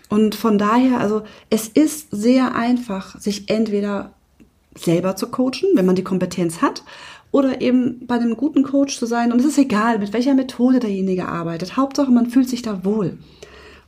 [0.09, 4.13] Und von daher, also es ist sehr einfach, sich entweder
[4.77, 6.83] selber zu coachen, wenn man die Kompetenz hat,
[7.31, 9.31] oder eben bei einem guten Coach zu sein.
[9.31, 11.77] Und es ist egal, mit welcher Methode derjenige arbeitet.
[11.77, 13.17] Hauptsache, man fühlt sich da wohl.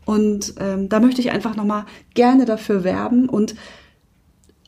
[0.06, 3.30] Und ähm, da möchte ich einfach nochmal gerne dafür werben.
[3.30, 3.56] Und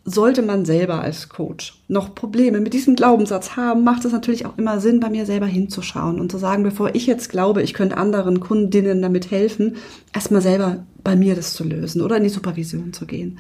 [0.04, 4.58] sollte man selber als Coach noch Probleme mit diesem Glaubenssatz haben, macht es natürlich auch
[4.58, 7.98] immer Sinn, bei mir selber hinzuschauen und zu sagen, bevor ich jetzt glaube, ich könnte
[7.98, 9.76] anderen Kundinnen damit helfen,
[10.14, 13.38] erstmal selber bei mir das zu lösen oder in die Supervision zu gehen.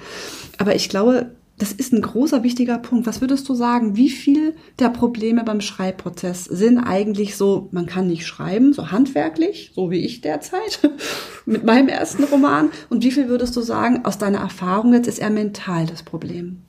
[0.59, 3.05] Aber ich glaube, das ist ein großer, wichtiger Punkt.
[3.05, 8.07] Was würdest du sagen, wie viel der Probleme beim Schreibprozess sind eigentlich so, man kann
[8.07, 10.79] nicht schreiben, so handwerklich, so wie ich derzeit
[11.45, 12.71] mit meinem ersten Roman?
[12.89, 16.63] Und wie viel würdest du sagen, aus deiner Erfahrung jetzt ist eher mental das Problem?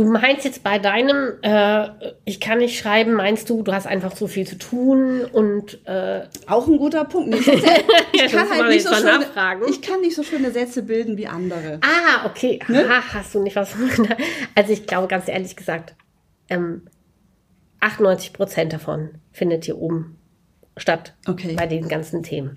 [0.00, 1.88] Du meinst jetzt bei deinem, äh,
[2.24, 6.22] ich kann nicht schreiben, meinst du, du hast einfach zu viel zu tun und äh
[6.46, 7.34] auch ein guter Punkt.
[8.12, 9.26] Ich, ich kann halt nicht so schöne,
[9.68, 11.80] ich kann nicht so schöne Sätze bilden wie andere.
[11.82, 12.58] Ah, okay.
[12.68, 12.86] Ne?
[12.86, 13.74] Aha, hast du nicht was?
[14.54, 15.94] Also ich glaube ganz ehrlich gesagt,
[16.48, 16.82] ähm,
[17.80, 20.18] 98 Prozent davon findet hier oben
[20.76, 21.54] statt okay.
[21.56, 22.56] bei den ganzen Themen.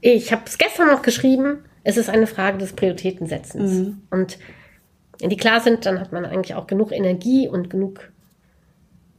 [0.00, 1.64] Ich habe es gestern noch geschrieben.
[1.84, 4.02] Es ist eine Frage des Prioritätensetzens mhm.
[4.10, 4.38] und
[5.20, 8.10] wenn die klar sind, dann hat man eigentlich auch genug Energie und genug,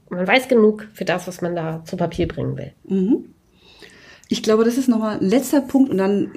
[0.09, 2.73] man weiß genug für das, was man da zu Papier bringen will.
[2.85, 3.33] Mhm.
[4.27, 6.31] Ich glaube, das ist nochmal ein letzter Punkt und dann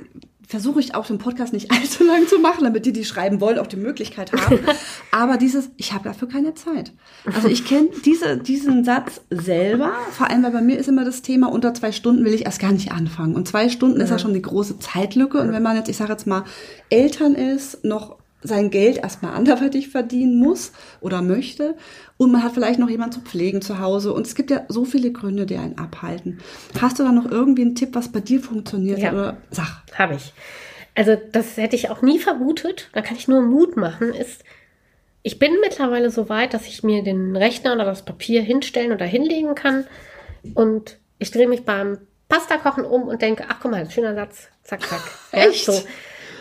[0.53, 3.59] versuche ich auch den Podcast nicht allzu lang zu machen, damit die, die schreiben wollen,
[3.59, 4.59] auch die Möglichkeit haben.
[5.11, 6.93] Aber dieses, ich habe dafür keine Zeit.
[7.25, 11.23] Also ich kenne diese, diesen Satz selber, vor allem, weil bei mir ist immer das
[11.23, 13.35] Thema, unter zwei Stunden will ich erst gar nicht anfangen.
[13.35, 14.05] Und zwei Stunden mhm.
[14.05, 15.41] ist ja schon die große Zeitlücke.
[15.41, 16.45] Und wenn man jetzt, ich sage jetzt mal,
[16.91, 21.77] Eltern ist, noch sein Geld erstmal anderweitig verdienen muss oder möchte
[22.17, 24.85] und man hat vielleicht noch jemanden zu pflegen zu Hause und es gibt ja so
[24.85, 26.41] viele Gründe, die einen abhalten.
[26.81, 29.83] Hast du da noch irgendwie einen Tipp, was bei dir funktioniert ja, oder sag?
[29.95, 30.33] Habe ich.
[30.95, 32.91] Also das hätte ich auch nie vermutet.
[32.93, 34.13] Da kann ich nur Mut machen.
[34.13, 34.45] Ist
[35.23, 39.07] ich bin mittlerweile so weit, dass ich mir den Rechner oder das Papier hinstellen oder
[39.07, 39.87] hinlegen kann
[40.55, 44.49] und ich drehe mich beim Pasta kochen um und denke, ach guck mal, schöner Satz,
[44.65, 45.03] zack, zack.
[45.33, 45.67] Ja, Echt?
[45.67, 45.81] So.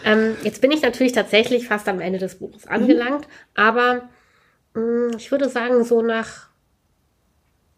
[0.06, 3.34] Ähm, jetzt bin ich natürlich tatsächlich fast am Ende des Buches angelangt, mhm.
[3.56, 4.10] aber
[4.74, 6.52] mh, mm, ich würde sagen, so nach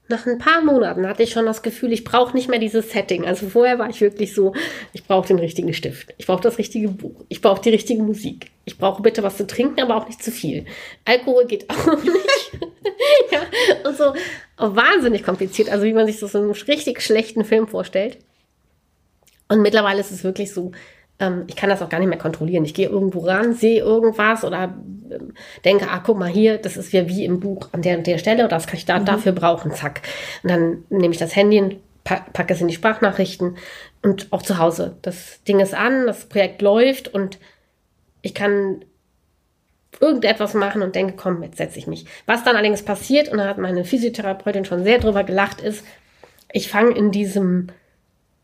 [0.09, 3.25] nach ein paar Monaten hatte ich schon das Gefühl, ich brauche nicht mehr dieses Setting.
[3.25, 4.53] Also vorher war ich wirklich so,
[4.91, 8.51] ich brauche den richtigen Stift, ich brauche das richtige Buch, ich brauche die richtige Musik,
[8.65, 10.65] ich brauche bitte was zu trinken, aber auch nicht zu viel.
[11.05, 12.51] Alkohol geht auch nicht.
[13.31, 13.39] ja,
[13.87, 14.13] und so
[14.59, 18.17] oh, wahnsinnig kompliziert, also wie man sich so einen richtig schlechten Film vorstellt.
[19.47, 20.73] Und mittlerweile ist es wirklich so,
[21.19, 22.65] ähm, ich kann das auch gar nicht mehr kontrollieren.
[22.65, 24.75] Ich gehe irgendwo ran, sehe irgendwas oder
[25.11, 28.07] ähm, denke, ah, guck mal hier, das ist ja wie im Buch an der und
[28.07, 29.05] der Stelle oder das kann ich da mhm.
[29.05, 30.01] dafür brauchen, zack.
[30.43, 33.57] Und dann nehme ich das Handy und packe es in die Sprachnachrichten
[34.01, 34.97] und auch zu Hause.
[35.01, 37.39] Das Ding ist an, das Projekt läuft und
[38.21, 38.83] ich kann
[40.01, 42.05] irgendetwas machen und denke, komm, jetzt setze ich mich.
[42.25, 45.85] Was dann allerdings passiert, und da hat meine Physiotherapeutin schon sehr drüber gelacht, ist,
[46.51, 47.67] ich fange in diesem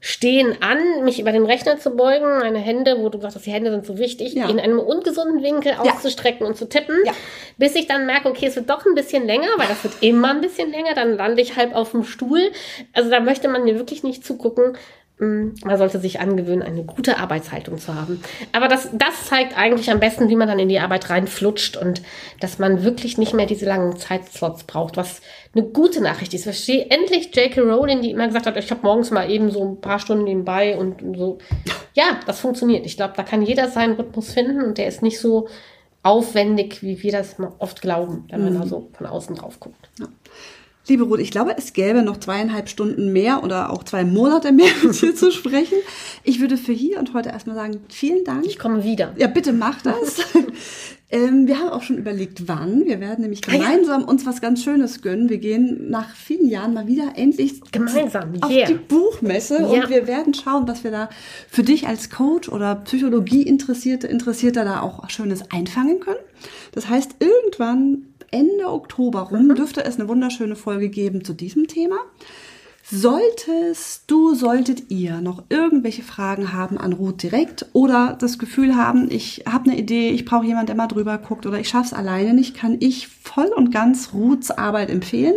[0.02, 3.70] Stehen an, mich über den Rechner zu beugen, meine Hände, wo du sagst, die Hände
[3.70, 4.48] sind so wichtig, ja.
[4.48, 5.80] in einem ungesunden Winkel ja.
[5.80, 7.12] auszustrecken und zu tippen, ja.
[7.58, 10.30] bis ich dann merke, okay, es wird doch ein bisschen länger, weil das wird immer
[10.30, 12.52] ein bisschen länger, dann lande ich halb auf dem Stuhl.
[12.94, 14.78] Also da möchte man mir wirklich nicht zugucken.
[15.20, 18.22] Mm, man sollte sich angewöhnen, eine gute Arbeitshaltung zu haben.
[18.54, 22.02] Aber das, das zeigt eigentlich am besten, wie man dann in die Arbeit reinflutscht und
[22.40, 25.22] dass man wirklich nicht mehr diese langen Zeitslots braucht, was
[25.54, 26.42] eine gute Nachricht ist.
[26.42, 27.60] Ich verstehe endlich J.K.
[27.60, 30.78] Rowling, die immer gesagt hat, ich habe morgens mal eben so ein paar Stunden nebenbei
[30.78, 31.40] und so.
[31.96, 32.86] Ja, das funktioniert.
[32.86, 35.50] Ich glaube, da kann jeder seinen Rhythmus finden und der ist nicht so
[36.02, 38.60] aufwendig, wie wir das oft glauben, wenn man mhm.
[38.62, 39.90] da so von außen drauf guckt.
[40.00, 40.08] Ja.
[40.90, 44.72] Liebe Ruth, ich glaube, es gäbe noch zweieinhalb Stunden mehr oder auch zwei Monate mehr
[44.84, 45.78] mit dir zu sprechen.
[46.24, 48.46] Ich würde für hier und heute erstmal sagen, vielen Dank.
[48.46, 49.14] Ich komme wieder.
[49.18, 50.18] Ja, bitte mach das.
[51.12, 52.86] ähm, wir haben auch schon überlegt, wann.
[52.86, 55.30] Wir werden nämlich gemeinsam uns was ganz Schönes gönnen.
[55.30, 58.68] Wir gehen nach vielen Jahren mal wieder endlich gemeinsam auf yeah.
[58.68, 59.68] die Buchmesse ja.
[59.68, 61.10] und wir werden schauen, was wir da
[61.48, 66.18] für dich als Coach oder Psychologie Interessierte, Interessierter da auch Schönes einfangen können.
[66.72, 69.56] Das heißt, irgendwann Ende Oktober rum mhm.
[69.56, 71.98] dürfte es eine wunderschöne Folge geben zu diesem Thema.
[72.92, 79.12] Solltest du, solltet ihr noch irgendwelche Fragen haben an Ruth direkt oder das Gefühl haben,
[79.12, 81.94] ich habe eine Idee, ich brauche jemanden, der mal drüber guckt oder ich schaffe es
[81.94, 85.36] alleine nicht, kann ich voll und ganz Ruths Arbeit empfehlen.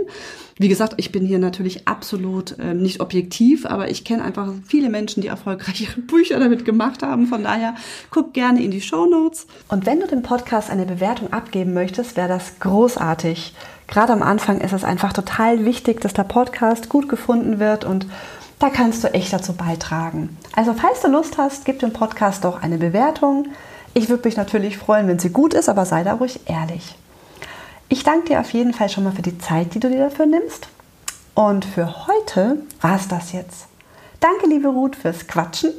[0.59, 4.91] Wie gesagt, ich bin hier natürlich absolut ähm, nicht objektiv, aber ich kenne einfach viele
[4.91, 7.27] Menschen, die erfolgreiche Bücher damit gemacht haben.
[7.27, 7.75] Von daher
[8.11, 9.47] guck gerne in die Show Notes.
[9.69, 13.55] Und wenn du dem Podcast eine Bewertung abgeben möchtest, wäre das großartig.
[13.87, 18.07] Gerade am Anfang ist es einfach total wichtig, dass der Podcast gut gefunden wird und
[18.59, 20.37] da kannst du echt dazu beitragen.
[20.55, 23.49] Also falls du Lust hast, gib dem Podcast doch eine Bewertung.
[23.93, 26.95] Ich würde mich natürlich freuen, wenn sie gut ist, aber sei da ruhig ehrlich.
[27.93, 30.25] Ich danke dir auf jeden Fall schon mal für die Zeit, die du dir dafür
[30.25, 30.67] nimmst.
[31.35, 33.67] Und für heute war es das jetzt.
[34.19, 35.73] Danke, liebe Ruth, fürs Quatschen.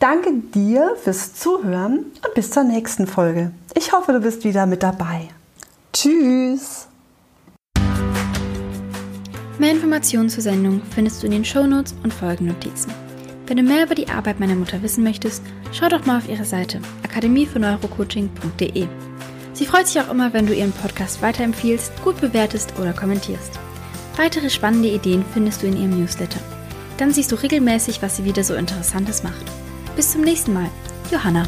[0.00, 3.52] Danke dir fürs Zuhören und bis zur nächsten Folge.
[3.76, 5.28] Ich hoffe, du bist wieder mit dabei.
[5.92, 6.88] Tschüss!
[9.56, 12.92] Mehr Informationen zur Sendung findest du in den Shownotes und Folgennotizen.
[13.46, 16.44] Wenn du mehr über die Arbeit meiner Mutter wissen möchtest, schau doch mal auf ihre
[16.44, 17.78] Seite akademiefürs
[19.52, 23.58] Sie freut sich auch immer, wenn du ihren Podcast weiterempfiehlst, gut bewertest oder kommentierst.
[24.16, 26.40] Weitere spannende Ideen findest du in ihrem Newsletter.
[26.98, 29.44] Dann siehst du regelmäßig, was sie wieder so Interessantes macht.
[29.96, 30.70] Bis zum nächsten Mal.
[31.10, 31.46] Johanna.